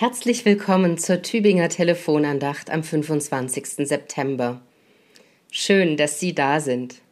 [0.00, 3.86] Herzlich willkommen zur Tübinger Telefonandacht am 25.
[3.86, 4.62] September.
[5.50, 7.02] Schön, dass Sie da sind.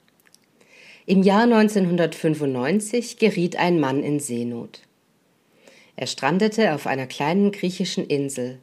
[1.04, 4.80] Im Jahr 1995 geriet ein Mann in Seenot.
[5.96, 8.59] Er strandete auf einer kleinen griechischen Insel,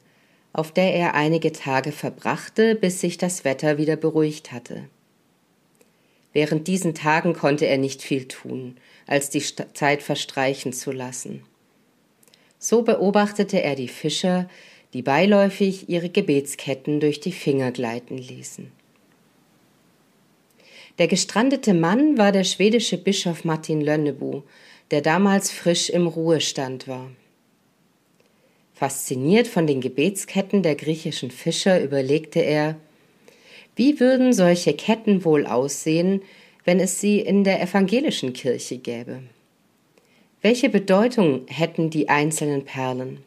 [0.54, 4.86] auf der er einige Tage verbrachte, bis sich das Wetter wieder beruhigt hatte.
[6.34, 9.44] Während diesen Tagen konnte er nicht viel tun, als die
[9.76, 11.44] Zeit verstreichen zu lassen.
[12.66, 14.50] So beobachtete er die Fischer,
[14.94, 18.72] die beiläufig ihre Gebetsketten durch die Finger gleiten ließen.
[20.98, 24.42] Der gestrandete Mann war der schwedische Bischof Martin Lönnebu,
[24.90, 27.12] der damals frisch im Ruhestand war.
[28.74, 32.78] Fasziniert von den Gebetsketten der griechischen Fischer überlegte er,
[33.76, 36.24] wie würden solche Ketten wohl aussehen,
[36.64, 39.22] wenn es sie in der evangelischen Kirche gäbe?
[40.46, 43.24] Welche Bedeutung hätten die einzelnen Perlen?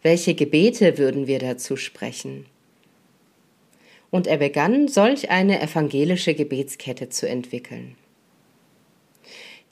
[0.00, 2.46] Welche Gebete würden wir dazu sprechen?
[4.12, 7.96] Und er begann, solch eine evangelische Gebetskette zu entwickeln.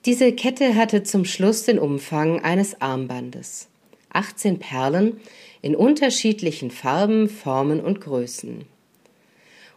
[0.03, 3.69] Diese Kette hatte zum Schluss den Umfang eines Armbandes.
[4.11, 5.21] 18 Perlen
[5.61, 8.65] in unterschiedlichen Farben, Formen und Größen.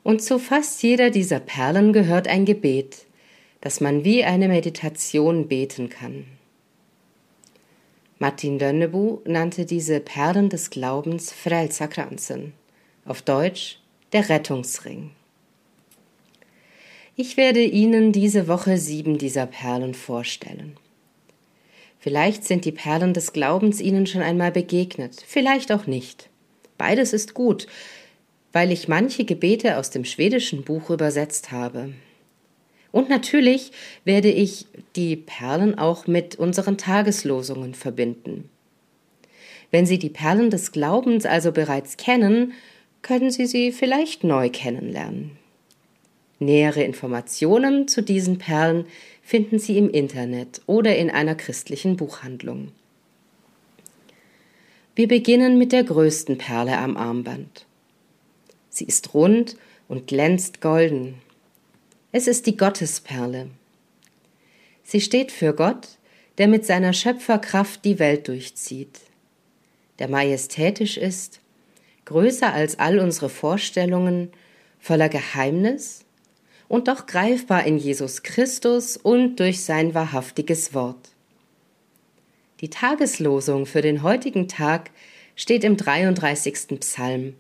[0.03, 3.06] Und zu fast jeder dieser Perlen gehört ein Gebet,
[3.61, 6.25] das man wie eine Meditation beten kann.
[8.19, 12.55] Martin Dönnebu nannte diese Perlen des Glaubens Frälsarkranzen,
[13.05, 13.78] auf Deutsch
[14.14, 15.11] der Rettungsring.
[17.14, 20.78] Ich werde Ihnen diese Woche sieben dieser Perlen vorstellen.
[21.98, 26.30] Vielleicht sind die Perlen des Glaubens Ihnen schon einmal begegnet, vielleicht auch nicht.
[26.78, 27.67] Beides ist gut,
[28.53, 31.92] weil ich manche Gebete aus dem schwedischen Buch übersetzt habe.
[32.97, 33.72] Und natürlich
[34.06, 34.64] werde ich
[34.97, 38.48] die Perlen auch mit unseren Tageslosungen verbinden.
[39.70, 42.55] Wenn Sie die Perlen des Glaubens also bereits kennen,
[43.02, 45.33] können Sie sie vielleicht neu kennenlernen.
[46.39, 48.86] Nähere Informationen zu diesen Perlen
[49.20, 52.73] finden Sie im Internet oder in einer christlichen Buchhandlung.
[54.95, 57.67] Wir beginnen mit der größten Perle am Armband.
[58.70, 61.26] Sie ist rund und glänzt golden.
[62.18, 63.50] Es ist die Gottesperle.
[64.82, 65.98] Sie steht für Gott,
[66.38, 69.00] der mit seiner Schöpferkraft die Welt durchzieht,
[69.98, 71.40] der majestätisch ist,
[72.06, 74.30] größer als all unsere Vorstellungen,
[74.80, 76.06] voller Geheimnis
[76.68, 81.10] und doch greifbar in Jesus Christus und durch sein wahrhaftiges Wort.
[82.62, 84.90] Die Tageslosung für den heutigen Tag
[85.34, 86.80] steht im 33.
[86.80, 87.34] Psalm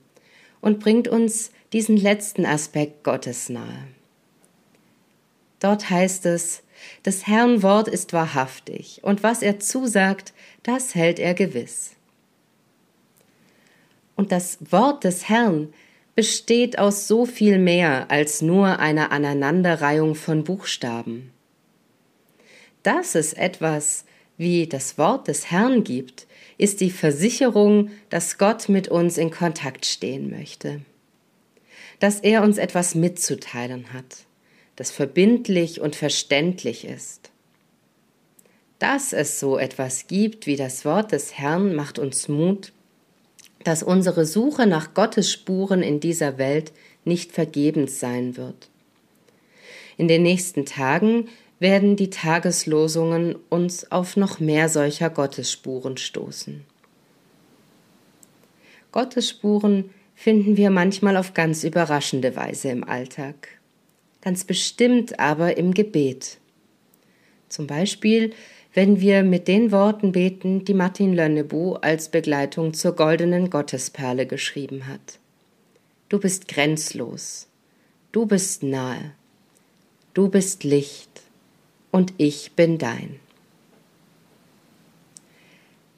[0.60, 3.95] und bringt uns diesen letzten Aspekt Gottes nahe.
[5.66, 6.62] Dort heißt es,
[7.04, 10.32] des Herrn Wort ist wahrhaftig, und was er zusagt,
[10.62, 11.96] das hält er gewiss.
[14.14, 15.74] Und das Wort des Herrn
[16.14, 21.32] besteht aus so viel mehr als nur einer Aneinanderreihung von Buchstaben.
[22.84, 24.04] Dass es etwas
[24.36, 26.28] wie das Wort des Herrn gibt,
[26.58, 30.82] ist die Versicherung, dass Gott mit uns in Kontakt stehen möchte,
[31.98, 34.26] dass er uns etwas mitzuteilen hat
[34.76, 37.30] das verbindlich und verständlich ist.
[38.78, 42.72] Dass es so etwas gibt wie das Wort des Herrn macht uns Mut,
[43.64, 46.72] dass unsere Suche nach Gottes Spuren in dieser Welt
[47.04, 48.68] nicht vergebens sein wird.
[49.96, 56.64] In den nächsten Tagen werden die Tageslosungen uns auf noch mehr solcher Gottesspuren stoßen.
[58.92, 63.48] Gottesspuren finden wir manchmal auf ganz überraschende Weise im Alltag
[64.26, 66.38] ganz bestimmt aber im Gebet.
[67.48, 68.32] Zum Beispiel,
[68.74, 74.88] wenn wir mit den Worten beten, die Martin Lönnebu als Begleitung zur goldenen Gottesperle geschrieben
[74.88, 75.20] hat.
[76.08, 77.46] Du bist grenzlos,
[78.10, 79.12] du bist nahe,
[80.12, 81.22] du bist Licht
[81.92, 83.20] und ich bin dein.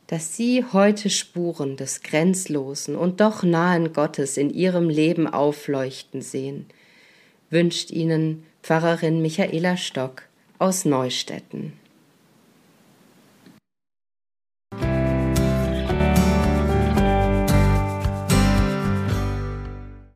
[0.06, 6.66] Dass Sie heute Spuren des grenzlosen und doch nahen Gottes in Ihrem Leben aufleuchten sehen,
[7.50, 10.22] wünscht Ihnen Pfarrerin Michaela Stock
[10.58, 11.72] aus Neustetten.